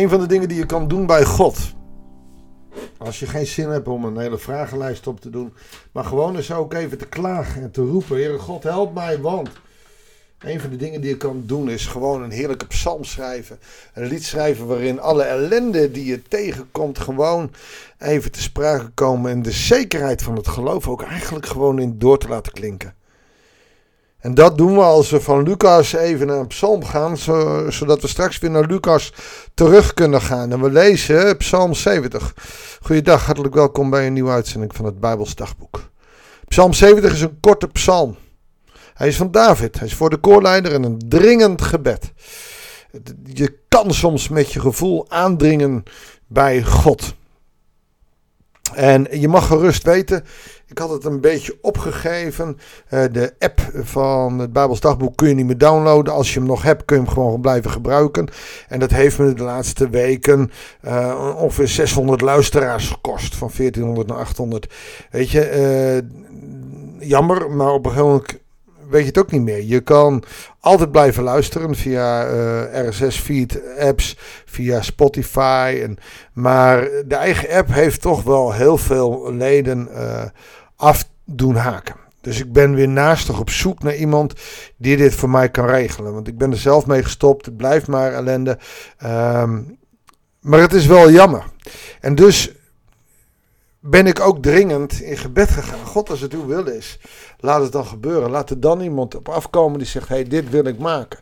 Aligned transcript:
Een 0.00 0.08
van 0.08 0.20
de 0.20 0.26
dingen 0.26 0.48
die 0.48 0.58
je 0.58 0.66
kan 0.66 0.88
doen 0.88 1.06
bij 1.06 1.24
God. 1.24 1.58
Als 2.98 3.18
je 3.18 3.26
geen 3.26 3.46
zin 3.46 3.68
hebt 3.68 3.88
om 3.88 4.04
een 4.04 4.18
hele 4.18 4.38
vragenlijst 4.38 5.06
op 5.06 5.20
te 5.20 5.30
doen. 5.30 5.52
Maar 5.92 6.04
gewoon 6.04 6.36
eens 6.36 6.52
ook 6.52 6.74
even 6.74 6.98
te 6.98 7.06
klagen 7.06 7.62
en 7.62 7.70
te 7.70 7.82
roepen. 7.82 8.16
Heere 8.16 8.38
God, 8.38 8.62
help 8.62 8.94
mij, 8.94 9.20
want... 9.20 9.50
Een 10.38 10.60
van 10.60 10.70
de 10.70 10.76
dingen 10.76 11.00
die 11.00 11.10
je 11.10 11.16
kan 11.16 11.42
doen 11.46 11.70
is 11.70 11.86
gewoon 11.86 12.22
een 12.22 12.30
heerlijke 12.30 12.66
psalm 12.66 13.04
schrijven. 13.04 13.58
Een 13.94 14.06
lied 14.06 14.24
schrijven 14.24 14.66
waarin 14.66 15.00
alle 15.00 15.22
ellende 15.22 15.90
die 15.90 16.04
je 16.04 16.22
tegenkomt 16.22 16.98
gewoon 16.98 17.50
even 17.98 18.32
te 18.32 18.42
sprake 18.42 18.90
komen. 18.94 19.30
En 19.30 19.42
de 19.42 19.50
zekerheid 19.50 20.22
van 20.22 20.36
het 20.36 20.48
geloof 20.48 20.88
ook 20.88 21.02
eigenlijk 21.02 21.46
gewoon 21.46 21.78
in 21.78 21.98
door 21.98 22.18
te 22.18 22.28
laten 22.28 22.52
klinken. 22.52 22.94
En 24.20 24.34
dat 24.34 24.58
doen 24.58 24.74
we 24.74 24.80
als 24.82 25.10
we 25.10 25.20
van 25.20 25.42
Lucas 25.42 25.92
even 25.92 26.26
naar 26.26 26.38
een 26.38 26.46
psalm 26.46 26.84
gaan, 26.84 27.16
zodat 27.72 28.00
we 28.00 28.08
straks 28.08 28.38
weer 28.38 28.50
naar 28.50 28.66
Lucas 28.66 29.12
terug 29.54 29.94
kunnen 29.94 30.22
gaan. 30.22 30.52
En 30.52 30.60
we 30.60 30.70
lezen 30.70 31.36
Psalm 31.36 31.74
70. 31.74 32.34
Goeiedag, 32.82 33.26
hartelijk 33.26 33.54
welkom 33.54 33.90
bij 33.90 34.06
een 34.06 34.12
nieuwe 34.12 34.30
uitzending 34.30 34.74
van 34.76 34.84
het 34.84 35.00
Bijbels 35.00 35.34
Dagboek. 35.34 35.90
Psalm 36.48 36.72
70 36.72 37.12
is 37.12 37.20
een 37.20 37.40
korte 37.40 37.68
psalm. 37.68 38.16
Hij 38.94 39.08
is 39.08 39.16
van 39.16 39.30
David, 39.30 39.78
hij 39.78 39.86
is 39.86 39.94
voor 39.94 40.10
de 40.10 40.16
koorleider 40.16 40.72
en 40.72 40.82
een 40.82 40.98
dringend 41.08 41.62
gebed. 41.62 42.12
Je 43.24 43.58
kan 43.68 43.94
soms 43.94 44.28
met 44.28 44.52
je 44.52 44.60
gevoel 44.60 45.10
aandringen 45.10 45.82
bij 46.26 46.62
God. 46.62 47.14
En 48.74 49.06
je 49.20 49.28
mag 49.28 49.46
gerust 49.46 49.82
weten, 49.82 50.24
ik 50.70 50.78
had 50.78 50.90
het 50.90 51.04
een 51.04 51.20
beetje 51.20 51.58
opgegeven. 51.60 52.58
Uh, 52.90 53.04
de 53.12 53.34
app 53.38 53.60
van 53.74 54.38
het 54.38 54.52
Bijbels 54.52 54.80
Dagboek 54.80 55.16
kun 55.16 55.28
je 55.28 55.34
niet 55.34 55.46
meer 55.46 55.58
downloaden. 55.58 56.12
Als 56.12 56.32
je 56.32 56.38
hem 56.38 56.48
nog 56.48 56.62
hebt, 56.62 56.84
kun 56.84 56.96
je 56.96 57.02
hem 57.02 57.12
gewoon 57.12 57.40
blijven 57.40 57.70
gebruiken. 57.70 58.28
En 58.68 58.78
dat 58.78 58.90
heeft 58.90 59.18
me 59.18 59.32
de 59.32 59.42
laatste 59.42 59.88
weken 59.88 60.50
uh, 60.84 61.34
ongeveer 61.36 61.68
600 61.68 62.20
luisteraars 62.20 62.88
gekost. 62.88 63.36
Van 63.36 63.50
1400 63.56 64.08
naar 64.08 64.18
800. 64.18 64.72
Weet 65.10 65.30
je, 65.30 66.02
uh, 67.00 67.08
jammer, 67.08 67.50
maar 67.50 67.72
op 67.72 67.84
een 67.84 67.90
gegeven 67.90 68.12
moment 68.12 68.38
weet 68.88 69.00
je 69.00 69.08
het 69.08 69.18
ook 69.18 69.30
niet 69.30 69.42
meer. 69.42 69.62
Je 69.62 69.80
kan 69.80 70.22
altijd 70.60 70.90
blijven 70.90 71.22
luisteren 71.22 71.74
via 71.74 72.26
RSS-feed, 72.88 73.60
apps, 73.78 74.16
via 74.44 74.82
Spotify. 74.82 75.80
En, 75.82 75.96
maar 76.32 76.88
de 77.06 77.14
eigen 77.14 77.50
app 77.50 77.72
heeft 77.72 78.00
toch 78.00 78.22
wel 78.22 78.52
heel 78.52 78.76
veel 78.76 79.32
leden 79.32 79.88
af 80.80 81.08
doen 81.24 81.54
haken. 81.54 81.96
Dus 82.20 82.40
ik 82.40 82.52
ben 82.52 82.74
weer 82.74 82.88
naastig 82.88 83.40
op 83.40 83.50
zoek 83.50 83.82
naar 83.82 83.96
iemand 83.96 84.34
die 84.76 84.96
dit 84.96 85.14
voor 85.14 85.30
mij 85.30 85.48
kan 85.48 85.66
regelen. 85.66 86.12
Want 86.12 86.28
ik 86.28 86.38
ben 86.38 86.50
er 86.50 86.58
zelf 86.58 86.86
mee 86.86 87.02
gestopt. 87.02 87.46
Het 87.46 87.56
blijft 87.56 87.86
maar 87.86 88.12
ellende. 88.12 88.58
Um, 89.04 89.78
maar 90.40 90.60
het 90.60 90.72
is 90.72 90.86
wel 90.86 91.10
jammer. 91.10 91.44
En 92.00 92.14
dus 92.14 92.52
ben 93.80 94.06
ik 94.06 94.20
ook 94.20 94.42
dringend 94.42 95.00
in 95.00 95.16
gebed 95.16 95.50
gegaan. 95.50 95.86
God, 95.86 96.10
als 96.10 96.20
het 96.20 96.32
uw 96.32 96.46
wil 96.46 96.66
is, 96.66 96.98
laat 97.38 97.62
het 97.62 97.72
dan 97.72 97.86
gebeuren. 97.86 98.30
Laat 98.30 98.50
er 98.50 98.60
dan 98.60 98.80
iemand 98.80 99.14
op 99.14 99.28
afkomen 99.28 99.78
die 99.78 99.88
zegt: 99.88 100.08
hey, 100.08 100.24
dit 100.24 100.50
wil 100.50 100.64
ik 100.64 100.78
maken. 100.78 101.18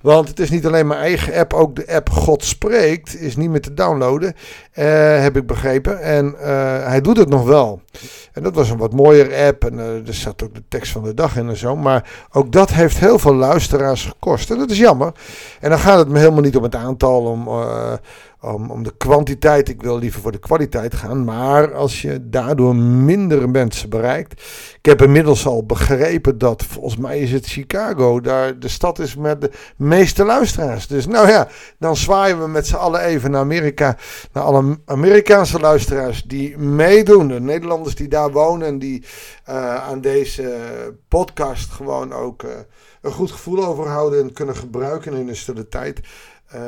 Want 0.00 0.28
het 0.28 0.40
is 0.40 0.50
niet 0.50 0.66
alleen 0.66 0.86
mijn 0.86 1.00
eigen 1.00 1.34
app, 1.34 1.52
ook 1.54 1.76
de 1.76 1.94
app 1.94 2.10
God 2.10 2.44
Spreekt 2.44 3.20
is 3.20 3.36
niet 3.36 3.50
meer 3.50 3.60
te 3.60 3.74
downloaden, 3.74 4.34
uh, 4.74 4.84
heb 5.20 5.36
ik 5.36 5.46
begrepen. 5.46 6.00
En 6.00 6.34
uh, 6.34 6.42
hij 6.86 7.00
doet 7.00 7.16
het 7.16 7.28
nog 7.28 7.44
wel. 7.44 7.80
En 8.32 8.42
dat 8.42 8.54
was 8.54 8.70
een 8.70 8.78
wat 8.78 8.92
mooier 8.92 9.46
app 9.46 9.64
en 9.64 9.74
uh, 9.74 10.08
er 10.08 10.14
zat 10.14 10.42
ook 10.42 10.54
de 10.54 10.62
tekst 10.68 10.92
van 10.92 11.02
de 11.02 11.14
dag 11.14 11.36
in 11.36 11.48
en 11.48 11.56
zo. 11.56 11.76
Maar 11.76 12.28
ook 12.32 12.52
dat 12.52 12.70
heeft 12.70 12.98
heel 12.98 13.18
veel 13.18 13.34
luisteraars 13.34 14.04
gekost. 14.04 14.50
En 14.50 14.58
dat 14.58 14.70
is 14.70 14.78
jammer. 14.78 15.12
En 15.60 15.70
dan 15.70 15.78
gaat 15.78 15.98
het 15.98 16.08
me 16.08 16.18
helemaal 16.18 16.42
niet 16.42 16.56
om 16.56 16.62
het 16.62 16.74
aantal, 16.74 17.24
om 17.24 17.48
om, 18.40 18.70
om 18.70 18.82
de 18.82 18.96
kwantiteit. 18.96 19.68
Ik 19.68 19.82
wil 19.82 19.98
liever 19.98 20.20
voor 20.20 20.32
de 20.32 20.38
kwaliteit 20.38 20.94
gaan. 20.94 21.24
Maar 21.24 21.74
als 21.74 22.02
je 22.02 22.28
daardoor 22.28 22.76
minder 22.76 23.50
mensen 23.50 23.88
bereikt. 23.88 24.32
Ik 24.78 24.86
heb 24.86 25.02
inmiddels 25.02 25.46
al 25.46 25.66
begrepen 25.66 26.38
dat 26.38 26.64
volgens 26.64 26.96
mij 26.96 27.18
is 27.18 27.32
het 27.32 27.46
Chicago. 27.46 28.20
Daar 28.20 28.58
de 28.58 28.68
stad 28.68 28.98
is 28.98 29.16
met 29.16 29.40
de 29.40 29.50
meeste 29.88 30.24
luisteraars. 30.24 30.86
Dus 30.86 31.06
nou 31.06 31.28
ja, 31.28 31.48
dan 31.78 31.96
zwaaien 31.96 32.40
we 32.40 32.48
met 32.48 32.66
z'n 32.66 32.74
allen 32.74 33.00
even 33.00 33.30
naar 33.30 33.40
Amerika. 33.40 33.96
Naar 34.32 34.44
alle 34.44 34.78
Amerikaanse 34.84 35.58
luisteraars 35.58 36.22
die 36.22 36.58
meedoen. 36.58 37.28
De 37.28 37.40
Nederlanders 37.40 37.94
die 37.94 38.08
daar 38.08 38.30
wonen. 38.30 38.66
En 38.66 38.78
die 38.78 39.04
uh, 39.48 39.74
aan 39.88 40.00
deze 40.00 40.52
podcast 41.08 41.70
gewoon 41.70 42.12
ook 42.12 42.42
uh, 42.42 42.50
een 43.02 43.12
goed 43.12 43.30
gevoel 43.30 43.64
overhouden. 43.64 44.22
En 44.22 44.32
kunnen 44.32 44.56
gebruiken 44.56 45.12
in 45.12 45.26
de 45.26 45.34
stille 45.34 45.68
tijd. 45.68 46.00
Uh, 46.54 46.60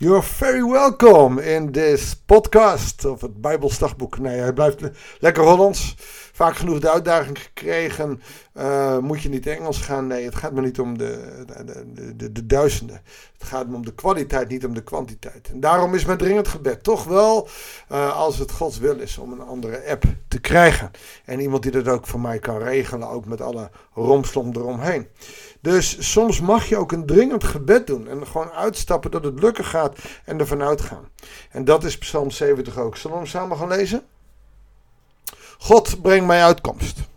You're 0.00 0.22
very 0.22 0.62
welcome 0.62 1.44
in 1.54 1.72
this 1.72 2.14
podcast 2.26 3.04
of 3.04 3.20
het 3.20 3.40
Bijbelsdagboek. 3.40 4.18
Nee, 4.18 4.38
hij 4.38 4.52
blijft 4.52 4.80
lekker 5.18 5.44
Hollands. 5.44 5.96
Vaak 6.38 6.56
genoeg 6.56 6.78
de 6.78 6.90
uitdaging 6.90 7.42
gekregen. 7.42 8.22
Uh, 8.54 8.98
moet 8.98 9.22
je 9.22 9.28
niet 9.28 9.46
Engels 9.46 9.80
gaan? 9.80 10.06
Nee, 10.06 10.24
het 10.24 10.34
gaat 10.34 10.52
me 10.52 10.60
niet 10.60 10.80
om 10.80 10.98
de, 10.98 11.44
de, 11.64 12.16
de, 12.16 12.32
de, 12.32 12.46
duizenden. 12.46 13.02
Het 13.38 13.48
gaat 13.48 13.68
me 13.68 13.74
om 13.74 13.84
de 13.84 13.94
kwaliteit, 13.94 14.48
niet 14.48 14.64
om 14.64 14.74
de 14.74 14.82
kwantiteit. 14.82 15.48
En 15.52 15.60
daarom 15.60 15.94
is 15.94 16.04
mijn 16.04 16.18
dringend 16.18 16.48
gebed 16.48 16.82
toch 16.82 17.04
wel, 17.04 17.48
uh, 17.92 18.16
als 18.16 18.38
het 18.38 18.50
Gods 18.50 18.78
wil 18.78 18.98
is, 18.98 19.18
om 19.18 19.32
een 19.32 19.40
andere 19.40 19.90
app 19.90 20.04
te 20.28 20.40
krijgen. 20.40 20.90
En 21.24 21.40
iemand 21.40 21.62
die 21.62 21.72
dat 21.72 21.88
ook 21.88 22.06
voor 22.06 22.20
mij 22.20 22.38
kan 22.38 22.58
regelen, 22.58 23.08
ook 23.08 23.26
met 23.26 23.40
alle 23.40 23.70
romslom 23.94 24.52
eromheen. 24.56 25.08
Dus 25.60 26.12
soms 26.12 26.40
mag 26.40 26.68
je 26.68 26.76
ook 26.76 26.92
een 26.92 27.06
dringend 27.06 27.44
gebed 27.44 27.86
doen. 27.86 28.08
En 28.08 28.26
gewoon 28.26 28.50
uitstappen 28.50 29.10
dat 29.10 29.24
het 29.24 29.40
lukken 29.40 29.64
gaat 29.64 29.98
en 30.24 30.38
ervan 30.38 30.62
uitgaan. 30.62 31.08
En 31.50 31.64
dat 31.64 31.84
is 31.84 31.98
Psalm 31.98 32.30
70 32.30 32.78
ook. 32.78 32.96
Zullen 32.96 33.16
we 33.16 33.22
hem 33.22 33.30
samen 33.32 33.56
gaan 33.56 33.68
lezen? 33.68 34.02
God, 35.58 36.02
breng 36.02 36.26
mij 36.26 36.42
uitkomst. 36.42 37.08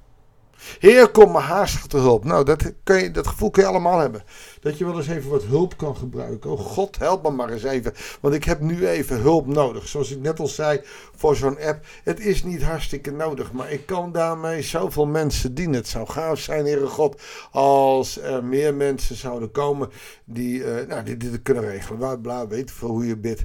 Heer, 0.80 1.10
kom 1.10 1.32
me 1.32 1.40
haastig 1.40 1.86
te 1.86 1.98
hulp. 1.98 2.24
Nou, 2.24 2.46
dat, 2.46 2.74
kun 2.84 3.04
je, 3.04 3.12
dat 3.12 3.28
gevoel 3.28 3.50
kun 3.50 3.64
je 3.64 3.70
allemaal 3.70 4.00
hebben. 4.00 4.24
Dat 4.60 4.78
je 4.78 4.86
wel 4.86 4.98
eens 4.98 5.08
even 5.08 5.30
wat 5.30 5.44
hulp 5.44 5.78
kan 5.78 5.96
gebruiken. 5.96 6.52
Oh 6.52 6.60
God, 6.60 6.98
help 6.98 7.24
me 7.24 7.30
maar 7.30 7.50
eens 7.50 7.64
even. 7.64 7.94
Want 8.20 8.34
ik 8.34 8.44
heb 8.44 8.60
nu 8.60 8.88
even 8.88 9.20
hulp 9.20 9.48
nodig. 9.48 9.88
Zoals 9.88 10.12
ik 10.12 10.20
net 10.20 10.40
al 10.40 10.48
zei 10.48 10.82
voor 11.16 11.36
zo'n 11.36 11.60
app. 11.60 11.86
Het 12.04 12.20
is 12.20 12.44
niet 12.44 12.64
hartstikke 12.64 13.12
nodig. 13.12 13.52
Maar 13.52 13.72
ik 13.72 13.86
kan 13.86 14.12
daarmee 14.12 14.62
zoveel 14.62 15.06
mensen 15.06 15.54
dienen. 15.54 15.76
Het 15.76 15.88
zou 15.88 16.08
gaaf 16.08 16.40
zijn, 16.40 16.66
Heere 16.66 16.88
God. 16.88 17.22
Als 17.52 18.20
er 18.22 18.44
meer 18.44 18.74
mensen 18.74 19.16
zouden 19.16 19.52
komen 19.52 19.90
die, 20.26 20.60
uh, 20.60 20.88
nou, 20.88 21.04
die 21.04 21.18
dit 21.18 21.42
kunnen 21.42 21.64
regelen. 21.64 21.98
Bla, 21.98 22.16
bla, 22.16 22.48
weet 22.48 22.72
voor 22.72 22.90
hoe 22.90 23.08
je 23.08 23.18
bidt. 23.18 23.44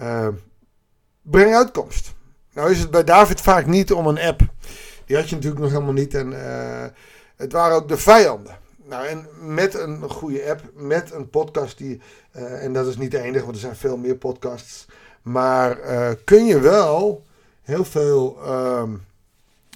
Uh, 0.00 0.28
breng 1.22 1.54
uitkomst. 1.54 2.14
Nou 2.54 2.70
is 2.70 2.78
het 2.78 2.90
bij 2.90 3.04
David 3.04 3.40
vaak 3.40 3.66
niet 3.66 3.92
om 3.92 4.06
een 4.06 4.20
app. 4.20 4.40
Die 5.04 5.16
had 5.16 5.28
je 5.28 5.34
natuurlijk 5.34 5.62
nog 5.62 5.70
helemaal 5.70 5.92
niet. 5.92 6.14
En 6.14 6.32
uh, 6.32 6.84
het 7.36 7.52
waren 7.52 7.76
ook 7.76 7.88
de 7.88 7.96
vijanden. 7.96 8.58
Nou, 8.84 9.06
en 9.06 9.26
met 9.40 9.74
een 9.74 10.10
goede 10.10 10.50
app, 10.50 10.60
met 10.74 11.12
een 11.12 11.30
podcast 11.30 11.78
die. 11.78 12.00
Uh, 12.36 12.64
en 12.64 12.72
dat 12.72 12.86
is 12.86 12.96
niet 12.96 13.10
de 13.10 13.20
enige, 13.20 13.44
want 13.44 13.54
er 13.54 13.60
zijn 13.60 13.76
veel 13.76 13.96
meer 13.96 14.16
podcasts. 14.16 14.86
Maar 15.22 15.78
uh, 15.80 16.10
kun 16.24 16.44
je 16.44 16.60
wel 16.60 17.24
heel 17.62 17.84
veel 17.84 18.38
ehm, 18.44 18.90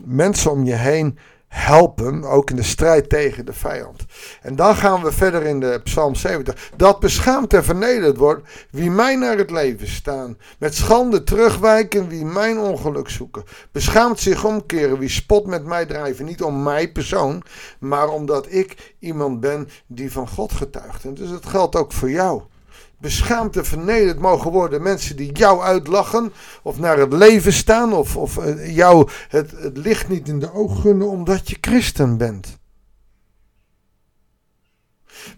mensen 0.04 0.50
om 0.50 0.64
je 0.64 0.74
heen 0.74 1.18
helpen, 1.48 2.24
ook 2.24 2.50
in 2.50 2.56
de 2.56 2.62
strijd 2.62 3.08
tegen 3.08 3.46
de 3.46 3.52
vijand. 3.52 4.04
En 4.42 4.56
dan 4.56 4.76
gaan 4.76 5.02
we 5.02 5.12
verder 5.12 5.42
in 5.42 5.60
de 5.60 5.80
Psalm 5.84 6.14
70. 6.14 6.70
Dat 6.76 7.00
beschaamd 7.00 7.54
en 7.54 7.64
vernederd 7.64 8.16
wordt 8.16 8.48
wie 8.70 8.90
mij 8.90 9.16
naar 9.16 9.38
het 9.38 9.50
leven 9.50 9.88
staan. 9.88 10.36
Met 10.58 10.74
schande 10.74 11.24
terugwijken 11.24 12.08
wie 12.08 12.24
mijn 12.24 12.58
ongeluk 12.58 13.08
zoeken. 13.08 13.44
Beschaamd 13.72 14.20
zich 14.20 14.44
omkeren 14.44 14.98
wie 14.98 15.08
spot 15.08 15.46
met 15.46 15.64
mij 15.64 15.86
drijven. 15.86 16.24
Niet 16.24 16.42
om 16.42 16.62
mij 16.62 16.92
persoon, 16.92 17.42
maar 17.78 18.08
omdat 18.08 18.52
ik 18.52 18.94
iemand 18.98 19.40
ben 19.40 19.68
die 19.86 20.12
van 20.12 20.28
God 20.28 20.52
getuigt. 20.52 21.04
En 21.04 21.14
dus 21.14 21.30
dat 21.30 21.46
geldt 21.46 21.76
ook 21.76 21.92
voor 21.92 22.10
jou 22.10 22.42
beschaamd 22.98 23.56
en 23.56 23.64
vernederd 23.64 24.18
mogen 24.18 24.50
worden. 24.50 24.82
Mensen 24.82 25.16
die 25.16 25.32
jou 25.32 25.62
uitlachen 25.62 26.32
of 26.62 26.78
naar 26.78 26.98
het 26.98 27.12
leven 27.12 27.52
staan 27.52 27.92
of, 27.92 28.16
of 28.16 28.36
uh, 28.36 28.76
jou 28.76 29.08
het, 29.28 29.50
het 29.50 29.76
licht 29.76 30.08
niet 30.08 30.28
in 30.28 30.38
de 30.38 30.52
oog 30.52 30.80
gunnen 30.80 31.08
omdat 31.08 31.48
je 31.50 31.56
christen 31.60 32.16
bent. 32.16 32.58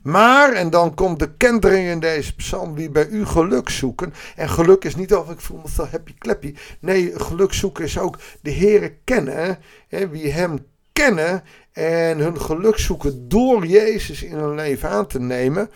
Maar, 0.03 0.53
en 0.53 0.71
dan 0.71 0.95
komt 0.95 1.19
de 1.19 1.35
kentering 1.37 1.89
in 1.89 2.01
deze 2.01 2.35
psalm, 2.35 2.75
wie 2.75 2.91
bij 2.91 3.07
u 3.07 3.27
geluk 3.27 3.69
zoeken. 3.69 4.13
En 4.37 4.49
geluk 4.49 4.85
is 4.85 4.97
niet 4.97 5.15
of 5.15 5.31
ik 5.31 5.41
voel 5.41 5.61
me 5.63 5.71
zo 5.71 5.87
happy 5.91 6.15
clappy. 6.19 6.55
Nee, 6.81 7.13
geluk 7.19 7.53
zoeken 7.53 7.85
is 7.85 7.99
ook 7.99 8.19
de 8.43 8.53
Heere 8.53 8.97
kennen. 9.05 9.59
Hè, 9.89 10.09
wie 10.09 10.33
hem 10.33 10.59
kennen 10.93 11.43
en 11.73 12.19
hun 12.19 12.41
geluk 12.41 12.79
zoeken 12.79 13.29
door 13.29 13.67
Jezus 13.67 14.23
in 14.23 14.37
hun 14.37 14.55
leven 14.55 14.89
aan 14.89 15.07
te 15.07 15.21
nemen. 15.21 15.71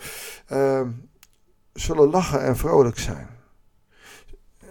Uh, 0.51 0.81
zullen 1.75 2.09
lachen 2.09 2.41
en 2.41 2.57
vrolijk 2.57 2.99
zijn. 2.99 3.27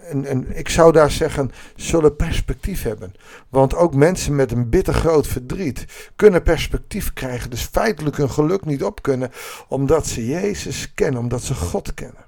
En, 0.09 0.25
en 0.25 0.57
ik 0.57 0.69
zou 0.69 0.91
daar 0.91 1.11
zeggen, 1.11 1.51
zullen 1.75 2.15
perspectief 2.15 2.83
hebben. 2.83 3.13
Want 3.49 3.75
ook 3.75 3.95
mensen 3.95 4.35
met 4.35 4.51
een 4.51 4.69
bitter 4.69 4.93
groot 4.93 5.27
verdriet 5.27 5.85
kunnen 6.15 6.43
perspectief 6.43 7.13
krijgen. 7.13 7.49
Dus 7.49 7.61
feitelijk 7.61 8.17
hun 8.17 8.29
geluk 8.29 8.65
niet 8.65 8.83
op 8.83 9.01
kunnen, 9.01 9.31
omdat 9.67 10.07
ze 10.07 10.27
Jezus 10.27 10.93
kennen, 10.93 11.21
omdat 11.21 11.41
ze 11.41 11.53
God 11.53 11.93
kennen. 11.93 12.25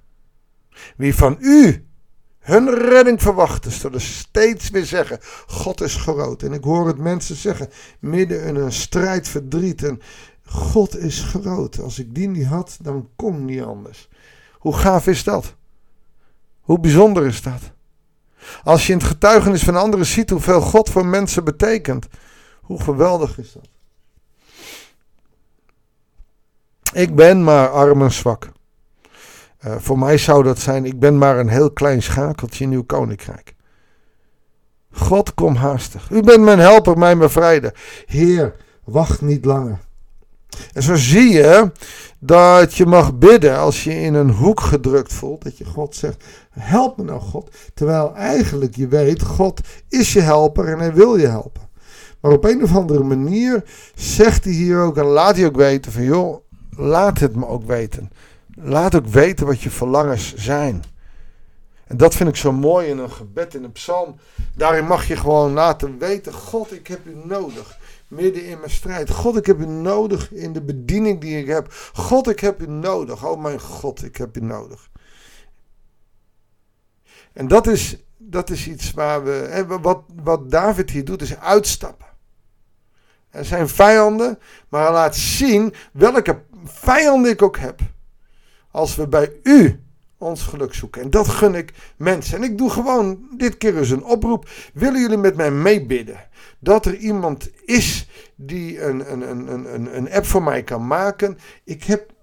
Wie 0.96 1.16
van 1.16 1.38
u 1.40 1.86
hun 2.40 2.70
redding 2.70 3.22
verwachten, 3.22 3.72
zullen 3.72 4.02
steeds 4.02 4.70
weer 4.70 4.86
zeggen: 4.86 5.20
God 5.48 5.82
is 5.82 5.96
groot. 5.96 6.44
En 6.44 6.54
ik 6.54 6.64
hoor 6.64 6.88
het 6.88 6.98
mensen 6.98 7.36
zeggen, 7.36 7.70
midden 8.00 8.44
in 8.44 8.56
een 8.56 8.72
strijd, 8.72 9.28
verdriet. 9.28 9.84
En 9.84 10.02
God 10.46 10.98
is 10.98 11.22
groot. 11.22 11.80
Als 11.80 12.00
ik 12.00 12.16
die 12.16 12.28
niet 12.28 12.46
had, 12.46 12.78
dan 12.82 13.10
kon 13.16 13.46
niet 13.46 13.62
anders. 13.62 14.10
Hoe 14.68 14.78
gaaf 14.78 15.08
is 15.08 15.24
dat? 15.24 15.56
Hoe 16.62 16.80
bijzonder 16.80 17.26
is 17.26 17.42
dat? 17.42 17.62
Als 18.64 18.88
je 18.88 18.94
in 18.94 18.98
het 18.98 19.08
getuigenis 19.08 19.64
van 19.64 19.76
anderen 19.76 20.06
ziet 20.06 20.30
hoeveel 20.30 20.62
God 20.62 20.90
voor 20.90 21.06
mensen 21.06 21.44
betekent, 21.44 22.08
hoe 22.62 22.82
geweldig 22.82 23.38
is 23.38 23.54
dat? 23.54 23.70
Ik 26.94 27.16
ben 27.16 27.44
maar 27.44 27.70
arm 27.70 28.02
en 28.02 28.12
zwak. 28.12 28.50
Uh, 29.66 29.76
voor 29.78 30.00
mij 30.00 30.18
zou 30.18 30.44
dat 30.44 30.60
zijn, 30.60 30.86
ik 30.86 31.00
ben 31.00 31.18
maar 31.18 31.40
een 31.40 31.50
heel 31.50 31.72
klein 31.72 32.02
schakeltje 32.02 32.64
in 32.64 32.72
uw 32.72 32.84
koninkrijk. 32.84 33.56
God, 34.92 35.34
kom 35.34 35.56
haastig. 35.56 36.10
U 36.10 36.22
bent 36.22 36.44
mijn 36.44 36.60
helper, 36.60 36.98
mijn 36.98 37.18
bevrijder. 37.18 38.04
Heer, 38.06 38.56
wacht 38.84 39.22
niet 39.22 39.46
langer. 39.46 39.80
En 40.74 40.84
zo 40.84 40.96
zie 40.96 41.30
je 41.30 41.72
dat 42.20 42.74
je 42.74 42.86
mag 42.86 43.18
bidden 43.18 43.58
als 43.58 43.84
je 43.84 43.94
in 44.02 44.14
een 44.14 44.30
hoek 44.30 44.60
gedrukt 44.60 45.14
voelt. 45.14 45.44
Dat 45.44 45.58
je 45.58 45.66
God 45.66 45.96
zegt, 45.96 46.24
help 46.50 46.98
me 46.98 47.04
nou 47.04 47.22
God. 47.22 47.56
Terwijl 47.74 48.16
eigenlijk 48.16 48.76
je 48.76 48.88
weet, 48.88 49.22
God 49.22 49.62
is 49.90 50.14
je 50.14 50.22
helper 50.22 50.68
en 50.68 50.80
hij 50.80 50.94
wil 50.94 51.16
je 51.16 51.28
helpen. 51.28 51.70
Maar 52.22 52.32
op 52.32 52.44
een 52.44 52.64
of 52.64 52.76
andere 52.76 53.04
manier 53.04 53.64
zegt 53.96 54.44
hij 54.44 54.54
hier 54.54 54.80
ook 54.80 54.98
en 54.98 55.06
laat 55.06 55.36
hij 55.36 55.46
ook 55.46 55.56
weten 55.56 55.92
van 55.92 56.04
joh, 56.04 56.38
laat 56.70 57.20
het 57.20 57.36
me 57.36 57.48
ook 57.48 57.64
weten. 57.64 58.12
Laat 58.56 58.96
ook 58.96 59.08
weten 59.08 59.46
wat 59.46 59.62
je 59.62 59.70
verlangens 59.70 60.36
zijn. 60.36 60.84
En 61.88 61.98
dat 61.98 62.16
vind 62.16 62.30
ik 62.30 62.36
zo 62.36 62.52
mooi 62.52 62.88
in 62.88 62.98
een 62.98 63.12
gebed, 63.12 63.56
in 63.56 63.64
een 63.64 63.72
psalm. 63.72 64.16
Daarin 64.56 64.86
mag 64.86 65.08
je 65.08 65.16
gewoon 65.16 65.54
laten 65.54 65.98
weten: 65.98 66.34
God, 66.34 66.74
ik 66.74 66.88
heb 66.88 67.06
u 67.06 67.16
nodig. 67.24 67.78
Midden 68.08 68.46
in 68.46 68.60
mijn 68.60 68.72
strijd. 68.72 69.10
God, 69.10 69.38
ik 69.38 69.46
heb 69.46 69.60
u 69.60 69.66
nodig 69.66 70.32
in 70.32 70.54
de 70.54 70.62
bediening 70.62 71.22
die 71.22 71.38
ik 71.38 71.48
heb. 71.48 71.74
God, 71.94 72.30
ik 72.30 72.40
heb 72.40 72.62
u 72.62 72.68
nodig. 72.68 73.26
Oh 73.26 73.42
mijn 73.42 73.60
God, 73.60 74.04
ik 74.04 74.18
heb 74.18 74.38
u 74.38 74.42
nodig. 74.42 74.90
En 77.34 77.48
dat 77.48 77.68
is, 77.68 77.98
dat 78.18 78.50
is 78.50 78.68
iets 78.68 78.92
waar 78.92 79.24
we. 79.24 79.66
wat, 79.82 80.04
wat 80.24 80.52
David 80.52 80.90
hier 80.90 81.06
doet, 81.06 81.22
is 81.22 81.38
uitstappen. 81.38 82.08
Er 83.30 83.46
zijn 83.46 83.70
vijanden, 83.70 84.40
maar 84.70 84.84
hij 84.84 84.94
laat 84.94 85.16
zien 85.16 85.74
welke 85.94 86.44
vijanden 86.64 87.32
ik 87.32 87.42
ook 87.42 87.58
heb 87.58 87.80
als 88.72 88.96
we 88.96 89.08
bij 89.08 89.32
u 89.44 89.87
ons 90.18 90.44
geluk 90.44 90.74
zoeken. 90.74 91.02
En 91.02 91.10
dat 91.10 91.28
gun 91.28 91.56
ik 91.56 91.74
mensen. 91.98 92.38
En 92.38 92.44
ik 92.44 92.58
doe 92.58 92.70
gewoon 92.70 93.20
dit 93.38 93.58
keer 93.58 93.78
eens 93.78 93.90
een 93.90 94.04
oproep. 94.04 94.50
Willen 94.74 95.02
jullie 95.02 95.18
met 95.18 95.36
mij 95.36 95.52
meebidden? 95.52 96.28
Dat 96.60 96.86
er 96.86 96.96
iemand 96.96 97.50
is 97.66 98.08
die 98.36 98.82
een, 98.82 99.12
een, 99.12 99.22
een, 99.30 99.74
een, 99.74 99.98
een 99.98 100.12
app 100.12 100.26
voor 100.26 100.44
mij 100.44 100.64
kan 100.64 100.88
maken. 100.88 101.38
Ik 101.64 101.84
heb 101.84 102.16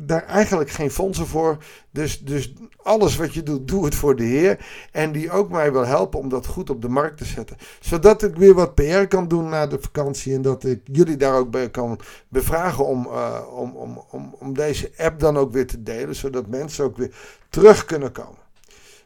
daar 0.00 0.24
eigenlijk 0.24 0.70
geen 0.70 0.90
fondsen 0.90 1.26
voor. 1.26 1.56
Dus, 1.90 2.20
dus 2.20 2.52
alles 2.82 3.16
wat 3.16 3.34
je 3.34 3.42
doet, 3.42 3.68
doe 3.68 3.84
het 3.84 3.94
voor 3.94 4.16
de 4.16 4.24
Heer. 4.24 4.66
En 4.92 5.12
die 5.12 5.30
ook 5.30 5.50
mij 5.50 5.72
wil 5.72 5.86
helpen 5.86 6.18
om 6.18 6.28
dat 6.28 6.46
goed 6.46 6.70
op 6.70 6.82
de 6.82 6.88
markt 6.88 7.18
te 7.18 7.24
zetten. 7.24 7.56
Zodat 7.80 8.22
ik 8.22 8.36
weer 8.36 8.54
wat 8.54 8.74
PR 8.74 9.06
kan 9.08 9.28
doen 9.28 9.48
na 9.48 9.66
de 9.66 9.78
vakantie. 9.80 10.34
En 10.34 10.42
dat 10.42 10.64
ik 10.64 10.80
jullie 10.84 11.16
daar 11.16 11.38
ook 11.38 11.50
bij 11.50 11.70
kan 11.70 11.98
bevragen 12.28 12.86
om, 12.86 13.06
uh, 13.06 13.40
om, 13.54 13.76
om, 13.76 14.04
om, 14.10 14.34
om 14.38 14.54
deze 14.54 14.90
app 14.96 15.20
dan 15.20 15.36
ook 15.36 15.52
weer 15.52 15.66
te 15.66 15.82
delen. 15.82 16.14
Zodat 16.14 16.46
mensen 16.46 16.84
ook 16.84 16.96
weer 16.96 17.14
terug 17.48 17.84
kunnen 17.84 18.12
komen. 18.12 18.38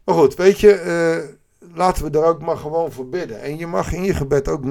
Maar 0.04 0.14
goed, 0.14 0.34
weet 0.34 0.60
je, 0.60 0.82
uh, 0.84 1.68
laten 1.74 2.04
we 2.04 2.10
daar 2.10 2.24
ook 2.24 2.42
maar 2.42 2.56
gewoon 2.56 2.92
voor 2.92 3.08
bidden. 3.08 3.40
En 3.40 3.58
je 3.58 3.66
mag 3.66 3.92
in 3.92 4.04
je 4.04 4.14
gebed 4.14 4.48
ook 4.48 4.64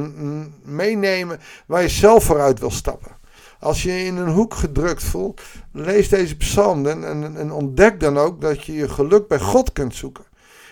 meenemen 0.64 1.40
waar 1.66 1.82
je 1.82 1.90
zelf 1.90 2.24
vooruit 2.24 2.60
wil 2.60 2.72
stappen. 2.72 3.20
Als 3.62 3.84
je 3.84 4.04
in 4.04 4.18
een 4.18 4.30
hoek 4.30 4.54
gedrukt 4.54 5.04
voelt, 5.04 5.42
lees 5.72 6.10
deze 6.10 6.38
psalm 6.38 6.88
en, 6.88 7.04
en, 7.08 7.38
en 7.38 7.52
ontdek 7.52 8.00
dan 8.00 8.18
ook 8.18 8.42
dat 8.42 8.64
je 8.66 8.74
je 8.74 8.90
geluk 8.90 9.28
bij 9.28 9.40
God 9.40 9.72
kunt 9.72 9.96
zoeken. 9.96 10.24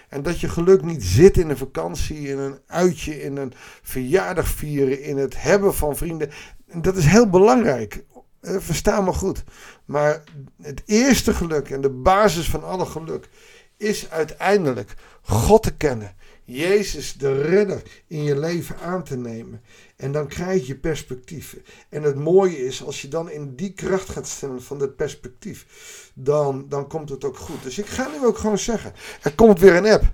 En 0.08 0.24
dat 0.24 0.40
je 0.40 0.50
geluk 0.50 0.82
niet 0.82 1.04
zit 1.04 1.38
in 1.38 1.50
een 1.50 1.58
vakantie, 1.58 2.28
in 2.28 2.38
een 2.38 2.60
uitje, 2.68 3.22
in 3.22 3.38
een 3.38 3.54
verjaardag 3.82 4.48
vieren, 4.48 5.04
in 5.04 5.18
het 5.18 5.42
hebben 5.42 5.76
van 5.76 5.98
vrienden. 5.98 6.30
Dat 6.74 6.96
is 6.96 7.06
heel 7.06 7.30
belangrijk. 7.30 8.04
Eh, 8.42 8.56
versta 8.60 9.02
me 9.02 9.14
goed. 9.14 9.44
Maar 9.86 10.24
het 10.62 10.82
eerste 10.86 11.34
geluk 11.34 11.70
en 11.70 11.82
de 11.82 11.90
basis 11.90 12.50
van 12.50 12.64
alle 12.64 12.86
geluk 12.86 13.30
is 13.78 14.10
uiteindelijk 14.10 14.94
God 15.22 15.64
te 15.64 15.76
kennen. 15.76 16.16
Jezus 16.52 17.14
de 17.14 17.42
redder 17.42 17.82
in 18.08 18.24
je 18.24 18.40
leven 18.40 18.80
aan 18.80 19.04
te 19.04 19.18
nemen. 19.18 19.62
En 19.96 20.12
dan 20.12 20.28
krijg 20.28 20.68
je 20.68 20.76
perspectief. 20.76 21.58
En 21.90 22.04
het 22.04 22.16
mooie 22.16 22.66
is, 22.66 22.84
als 22.84 23.02
je 23.02 23.08
dan 23.08 23.30
in 23.30 23.56
die 23.56 23.74
kracht 23.74 24.10
gaat 24.10 24.28
stellen 24.28 24.62
van 24.62 24.80
dat 24.80 24.96
perspectief, 24.96 25.66
dan, 26.14 26.66
dan 26.70 26.88
komt 26.88 27.10
het 27.10 27.24
ook 27.24 27.38
goed. 27.38 27.64
Dus 27.64 27.78
ik 27.78 27.86
ga 27.86 28.08
nu 28.08 28.26
ook 28.26 28.38
gewoon 28.38 28.58
zeggen, 28.58 28.94
er 29.22 29.36
komt 29.36 29.60
weer 29.60 29.76
een 29.76 29.88
app. 29.88 30.14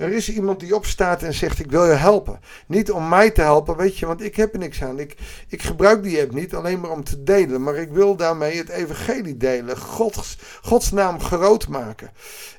Er 0.00 0.12
is 0.12 0.30
iemand 0.30 0.60
die 0.60 0.74
opstaat 0.74 1.22
en 1.22 1.34
zegt: 1.34 1.58
Ik 1.58 1.70
wil 1.70 1.84
je 1.84 1.92
helpen. 1.92 2.40
Niet 2.66 2.90
om 2.90 3.08
mij 3.08 3.30
te 3.30 3.40
helpen, 3.40 3.76
weet 3.76 3.98
je, 3.98 4.06
want 4.06 4.22
ik 4.22 4.36
heb 4.36 4.52
er 4.52 4.58
niks 4.58 4.82
aan. 4.82 4.98
Ik, 4.98 5.16
ik 5.48 5.62
gebruik 5.62 6.02
die 6.02 6.20
app 6.20 6.32
niet 6.32 6.54
alleen 6.54 6.80
maar 6.80 6.90
om 6.90 7.04
te 7.04 7.22
delen, 7.22 7.62
maar 7.62 7.74
ik 7.74 7.90
wil 7.90 8.16
daarmee 8.16 8.56
het 8.56 8.68
evangelie 8.68 9.36
delen. 9.36 9.78
Gods, 9.78 10.38
Gods 10.62 10.90
naam 10.90 11.20
groot 11.20 11.68
maken. 11.68 12.10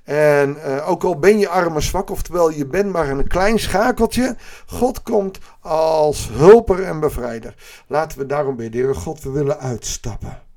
En 0.03 0.57
uh, 0.65 0.89
ook 0.89 1.03
al 1.03 1.19
ben 1.19 1.39
je 1.39 1.49
arm 1.49 1.75
en 1.75 1.81
zwak, 1.81 2.09
oftewel 2.09 2.49
je 2.49 2.65
bent 2.65 2.91
maar 2.91 3.09
een 3.09 3.27
klein 3.27 3.59
schakeltje, 3.59 4.35
God 4.65 5.01
komt 5.01 5.39
als 5.59 6.29
hulper 6.31 6.83
en 6.83 6.99
bevrijder. 6.99 7.55
Laten 7.87 8.17
we 8.17 8.25
daarom 8.25 8.55
bidden, 8.55 8.95
God, 8.95 9.23
we 9.23 9.29
willen 9.29 9.59
uitstappen 9.59 10.49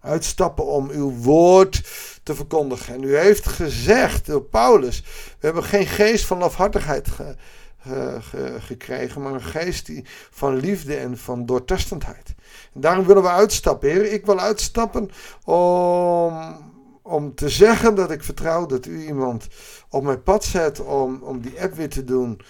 uitstappen 0.00 0.66
om 0.66 0.90
uw 0.90 1.12
woord 1.12 1.82
te 2.22 2.34
verkondigen. 2.34 2.94
En 2.94 3.02
u 3.02 3.16
heeft 3.16 3.46
gezegd 3.46 4.26
door 4.26 4.42
Paulus: 4.42 5.02
we 5.38 5.46
hebben 5.46 5.64
geen 5.64 5.86
geest 5.86 6.24
van 6.24 6.38
lafhartigheid 6.38 7.08
gekregen, 8.58 9.22
maar 9.22 9.32
een 9.32 9.42
geest 9.42 9.86
die, 9.86 10.04
van 10.30 10.56
liefde 10.56 10.96
en 10.96 11.18
van 11.18 11.46
doortastendheid. 11.46 12.34
En 12.74 12.80
daarom 12.80 13.06
willen 13.06 13.22
we 13.22 13.28
uitstappen. 13.28 14.12
Ik 14.12 14.26
wil 14.26 14.40
uitstappen 14.40 15.10
om, 15.44 16.56
om 17.02 17.34
te 17.34 17.48
zeggen 17.48 17.94
dat 17.94 18.10
ik 18.10 18.22
vertrouw 18.22 18.66
dat 18.66 18.86
u 18.86 19.06
iemand 19.06 19.46
op 19.88 20.02
mijn 20.02 20.22
pad 20.22 20.44
zet 20.44 20.80
om, 20.80 21.22
om 21.22 21.40
die 21.40 21.62
app 21.62 21.74
weer 21.74 21.88
te 21.88 22.04
doen. 22.04 22.40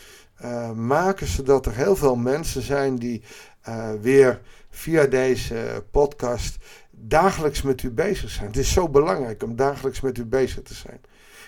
Uh, 0.45 0.71
maken 0.71 1.27
zodat 1.27 1.67
er 1.67 1.75
heel 1.75 1.97
veel 1.97 2.17
mensen 2.17 2.63
zijn 2.63 2.97
die 2.97 3.23
uh, 3.69 3.91
weer 4.01 4.41
via 4.71 5.07
deze 5.07 5.85
podcast 5.91 6.57
dagelijks 7.01 7.63
met 7.63 7.83
u 7.83 7.91
bezig 7.91 8.31
zijn. 8.31 8.47
Het 8.47 8.57
is 8.57 8.73
zo 8.73 8.89
belangrijk 8.89 9.43
om 9.43 9.57
dagelijks 9.57 10.01
met 10.01 10.19
u 10.19 10.25
bezig 10.25 10.63
te 10.63 10.75
zijn. 10.75 11.01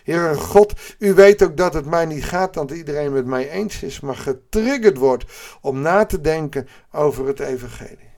Heer 0.05 0.35
God, 0.35 0.73
u 0.99 1.15
weet 1.15 1.43
ook 1.43 1.57
dat 1.57 1.75
het 1.75 1.87
mij 1.87 2.07
niet 2.07 2.25
gaat 2.25 2.55
dat 2.55 2.71
iedereen 2.71 3.13
met 3.13 3.27
mij 3.27 3.51
eens 3.51 3.83
is, 3.83 4.01
maar 4.01 4.17
getriggerd 4.17 4.97
wordt 4.97 5.25
om 5.61 5.81
na 5.81 6.05
te 6.05 6.21
denken 6.21 6.69
over 6.93 7.27
het 7.27 7.41
evangelie. 7.41 8.11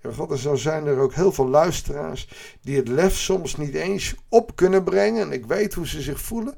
Heer 0.00 0.12
God, 0.12 0.38
zo 0.38 0.54
zijn 0.54 0.86
er 0.86 0.98
ook 0.98 1.14
heel 1.14 1.32
veel 1.32 1.48
luisteraars 1.48 2.28
die 2.60 2.76
het 2.76 2.88
lef 2.88 3.16
soms 3.16 3.56
niet 3.56 3.74
eens 3.74 4.14
op 4.28 4.56
kunnen 4.56 4.84
brengen. 4.84 5.22
En 5.22 5.32
ik 5.32 5.46
weet 5.46 5.74
hoe 5.74 5.86
ze 5.86 6.00
zich 6.00 6.20
voelen 6.20 6.54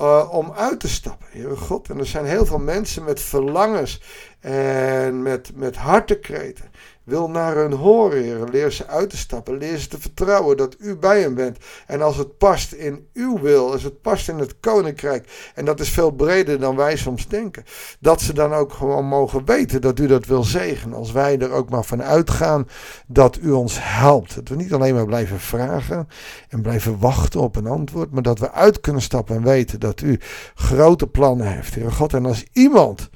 uh, 0.00 0.28
om 0.32 0.52
uit 0.52 0.80
te 0.80 0.88
stappen. 0.88 1.26
Heer 1.30 1.56
God, 1.56 1.90
en 1.90 1.98
er 1.98 2.06
zijn 2.06 2.24
heel 2.24 2.46
veel 2.46 2.58
mensen 2.58 3.04
met 3.04 3.20
verlangens 3.20 4.02
en 4.40 5.22
met, 5.22 5.50
met 5.54 5.76
hartekreten 5.76 6.70
wil 7.06 7.30
naar 7.30 7.56
hun 7.56 7.72
horen, 7.72 8.22
Heer. 8.22 8.48
Leer 8.50 8.72
ze 8.72 8.86
uit 8.86 9.10
te 9.10 9.16
stappen. 9.16 9.58
Leer 9.58 9.78
ze 9.78 9.88
te 9.88 10.00
vertrouwen 10.00 10.56
dat 10.56 10.76
u 10.78 10.96
bij 10.96 11.20
hen 11.20 11.34
bent. 11.34 11.58
En 11.86 12.02
als 12.02 12.16
het 12.16 12.38
past 12.38 12.72
in 12.72 13.08
uw 13.12 13.38
wil, 13.38 13.72
als 13.72 13.82
het 13.82 14.00
past 14.00 14.28
in 14.28 14.38
het 14.38 14.60
koninkrijk. 14.60 15.50
En 15.54 15.64
dat 15.64 15.80
is 15.80 15.88
veel 15.88 16.10
breder 16.10 16.60
dan 16.60 16.76
wij 16.76 16.96
soms 16.96 17.28
denken. 17.28 17.64
Dat 18.00 18.20
ze 18.20 18.32
dan 18.32 18.52
ook 18.52 18.72
gewoon 18.72 19.04
mogen 19.04 19.44
weten 19.44 19.80
dat 19.80 19.98
u 19.98 20.06
dat 20.06 20.26
wil 20.26 20.44
zegenen. 20.44 20.98
Als 20.98 21.12
wij 21.12 21.38
er 21.38 21.50
ook 21.50 21.70
maar 21.70 21.84
van 21.84 22.02
uitgaan 22.02 22.68
dat 23.06 23.38
u 23.42 23.50
ons 23.50 23.76
helpt. 23.80 24.34
Dat 24.34 24.48
we 24.48 24.56
niet 24.56 24.72
alleen 24.72 24.94
maar 24.94 25.06
blijven 25.06 25.40
vragen 25.40 26.08
en 26.48 26.62
blijven 26.62 26.98
wachten 26.98 27.40
op 27.40 27.56
een 27.56 27.66
antwoord. 27.66 28.12
Maar 28.12 28.22
dat 28.22 28.38
we 28.38 28.52
uit 28.52 28.80
kunnen 28.80 29.02
stappen 29.02 29.36
en 29.36 29.42
weten 29.42 29.80
dat 29.80 30.00
u 30.00 30.20
grote 30.54 31.06
plannen 31.06 31.46
heeft, 31.46 31.74
Heer 31.74 31.92
God. 31.92 32.14
En 32.14 32.26
als 32.26 32.44
iemand 32.52 33.10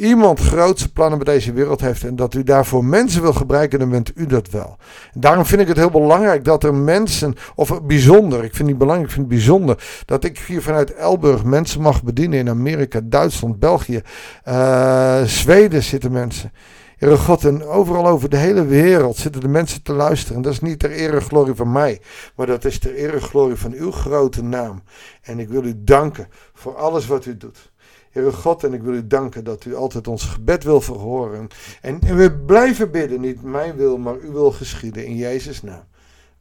iemand 0.00 0.40
grootse 0.40 0.92
plannen 0.92 1.18
bij 1.18 1.34
deze 1.34 1.52
wereld 1.52 1.80
heeft 1.80 2.04
en 2.04 2.16
dat 2.16 2.34
u 2.34 2.42
daarvoor 2.42 2.84
mensen 2.84 3.22
wil 3.22 3.32
gebruiken, 3.32 3.78
dan 3.78 3.90
bent 3.90 4.12
u 4.14 4.26
dat 4.26 4.50
wel. 4.50 4.76
En 5.12 5.20
daarom 5.20 5.46
vind 5.46 5.60
ik 5.60 5.68
het 5.68 5.76
heel 5.76 5.90
belangrijk 5.90 6.44
dat 6.44 6.64
er 6.64 6.74
mensen, 6.74 7.34
of 7.54 7.82
bijzonder, 7.82 8.44
ik 8.44 8.54
vind 8.54 8.68
het 8.68 8.78
belangrijk, 8.78 9.08
ik 9.08 9.14
vind 9.14 9.26
het 9.30 9.36
bijzonder, 9.36 10.02
dat 10.04 10.24
ik 10.24 10.38
hier 10.38 10.62
vanuit 10.62 10.94
Elburg 10.94 11.44
mensen 11.44 11.80
mag 11.80 12.02
bedienen 12.02 12.38
in 12.38 12.48
Amerika, 12.48 13.00
Duitsland, 13.04 13.58
België, 13.58 14.02
uh, 14.48 15.22
Zweden 15.22 15.82
zitten 15.82 16.12
mensen. 16.12 16.52
Heere 16.96 17.16
God, 17.16 17.44
en 17.44 17.64
overal 17.64 18.06
over 18.06 18.28
de 18.28 18.36
hele 18.36 18.64
wereld 18.64 19.16
zitten 19.16 19.40
de 19.40 19.48
mensen 19.48 19.82
te 19.82 19.92
luisteren. 19.92 20.42
Dat 20.42 20.52
is 20.52 20.60
niet 20.60 20.78
ter 20.78 20.90
ere 20.90 21.20
glorie 21.20 21.54
van 21.54 21.72
mij, 21.72 22.00
maar 22.36 22.46
dat 22.46 22.64
is 22.64 22.78
ter 22.78 22.94
ere 22.94 23.20
glorie 23.20 23.56
van 23.56 23.72
uw 23.72 23.90
grote 23.90 24.42
naam. 24.42 24.82
En 25.22 25.38
ik 25.38 25.48
wil 25.48 25.64
u 25.64 25.74
danken 25.76 26.28
voor 26.54 26.76
alles 26.76 27.06
wat 27.06 27.26
u 27.26 27.36
doet. 27.36 27.70
Heere 28.10 28.32
God, 28.32 28.64
en 28.64 28.72
ik 28.72 28.82
wil 28.82 28.94
u 28.94 29.06
danken 29.06 29.44
dat 29.44 29.64
u 29.64 29.74
altijd 29.74 30.08
ons 30.08 30.24
gebed 30.24 30.64
wil 30.64 30.80
verhoren. 30.80 31.48
En, 31.80 31.98
en 32.00 32.16
we 32.16 32.32
blijven 32.32 32.90
bidden, 32.90 33.20
niet 33.20 33.42
mijn 33.42 33.76
wil, 33.76 33.98
maar 33.98 34.14
uw 34.14 34.32
wil 34.32 34.52
geschieden 34.52 35.06
in 35.06 35.16
Jezus' 35.16 35.62
naam. 35.62 35.84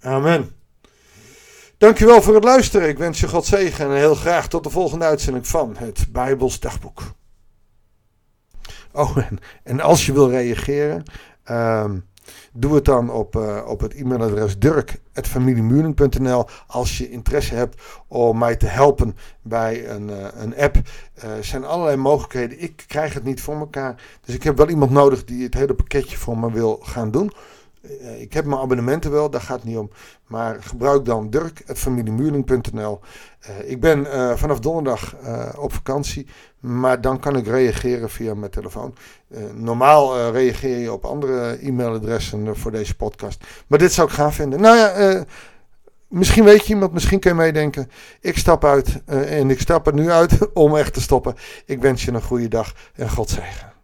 Amen. 0.02 0.52
Dankjewel 1.78 2.22
voor 2.22 2.36
het 2.36 2.44
luisteren. 2.44 2.90
Ik 2.90 2.98
wens 2.98 3.20
je 3.20 3.28
God 3.28 3.46
zegen 3.46 3.86
en 3.86 3.96
heel 3.96 4.16
graag 4.16 4.48
tot 4.48 4.64
de 4.64 4.70
volgende 4.70 5.06
uitzending 5.06 5.48
van 5.48 5.76
het 5.78 6.06
Bijbels 6.12 6.60
Dagboek. 6.60 7.02
Oh, 8.92 9.18
en, 9.18 9.40
en 9.64 9.80
als 9.80 10.06
je 10.06 10.14
wil 10.14 10.30
reageren, 10.30 11.04
um, 11.50 12.06
doe 12.54 12.76
het 12.76 12.86
dan 12.86 13.12
op, 13.12 13.36
uh, 13.36 13.66
op 13.68 13.80
het 13.80 13.94
e-mailadres 13.94 14.60
dirk.familiemuurling.nl 14.60 16.46
als 16.68 16.98
je 16.98 17.10
interesse 17.10 17.56
hebt 17.56 17.82
om 18.08 18.38
mij 18.38 18.56
te 18.56 18.66
helpen 18.66 19.16
bij 19.42 19.90
een, 19.90 20.10
uh, 20.10 20.26
een 20.34 20.58
app. 20.58 20.76
Er 21.14 21.38
uh, 21.38 21.44
zijn 21.44 21.66
allerlei 21.66 21.98
mogelijkheden. 21.98 22.62
Ik 22.62 22.84
krijg 22.88 23.14
het 23.14 23.24
niet 23.24 23.42
voor 23.42 23.56
elkaar. 23.56 24.02
Dus 24.26 24.36
ik 24.36 24.44
heb 24.44 24.58
wel 24.58 24.70
iemand 24.70 24.92
nodig 24.92 25.26
die 25.26 25.44
het 25.44 25.54
hele 25.54 25.74
pakketje 25.74 26.18
voor 26.18 26.38
me 26.38 26.52
wil 26.52 26.80
gaan 26.84 27.12
doen. 27.12 27.32
Uh, 27.82 28.22
ik 28.22 28.34
heb 28.34 28.46
mijn 28.46 28.62
abonnementen 28.62 29.12
wel, 29.12 29.30
daar 29.30 29.42
gaat 29.42 29.56
het 29.56 29.66
niet 29.66 29.78
om. 29.78 29.90
Maar 30.28 30.64
gebruik 30.64 31.06
dan 31.06 31.30
dirk.familiemuurling.nl. 31.30 33.00
Uh, 33.50 33.70
ik 33.70 33.80
ben 33.80 34.00
uh, 34.00 34.36
vanaf 34.36 34.60
donderdag 34.60 35.16
op 35.58 35.74
vakantie, 35.74 36.28
maar 36.60 37.02
dan 37.02 37.20
kan 37.20 37.36
ik 37.36 37.48
reageren 37.48 38.10
via 38.10 38.34
mijn 38.34 38.52
telefoon. 38.52 38.96
normaal 39.54 40.32
reageer 40.32 40.78
je 40.78 40.94
op 40.94 41.06
andere 41.06 41.58
e-mailadressen 41.62 42.58
voor 42.58 42.72
deze 42.72 42.96
podcast. 42.96 43.46
Maar 43.68 43.80
dit 43.80 43.94
zou 43.94 44.08
ik 44.08 44.14
gaaf 44.14 44.36
vinden. 44.36 44.62
Nou 44.62 44.78
ja, 44.78 45.24
misschien 46.08 46.44
weet 46.44 46.66
je 46.66 46.74
iemand, 46.74 46.94
misschien 46.94 47.20
kun 47.20 47.32
je 47.32 47.38
meedenken. 47.38 47.92
Ik 48.22 48.38
stap 48.38 48.66
uit 48.66 49.02
en 49.06 49.50
ik 49.50 49.60
stap 49.60 49.88
er 49.88 49.94
nu 49.94 50.10
uit 50.12 50.38
om 50.54 50.76
echt 50.76 50.94
te 50.94 51.02
stoppen. 51.02 51.36
Ik 51.66 51.82
wens 51.82 52.06
je 52.06 52.12
een 52.12 52.22
goede 52.22 52.48
dag 52.48 52.74
en 52.94 53.10
God 53.10 53.30
zegen. 53.30 53.79